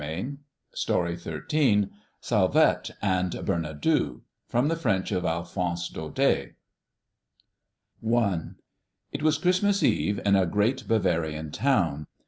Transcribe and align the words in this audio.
SALVETTE 0.73 1.53
AND 3.03 3.45
BERNADOU. 3.45 4.23
From 4.47 4.67
the 4.67 4.75
French 4.75 5.11
of 5.11 5.23
ALPHONSE 5.25 5.89
DAUDET. 5.89 6.55
I. 8.11 8.41
It 9.11 9.21
was 9.21 9.37
Christmas 9.37 9.83
Eve 9.83 10.19
in 10.25 10.35
a 10.35 10.47
great 10.47 10.87
Bavarian 10.87 11.51
town. 11.51 12.07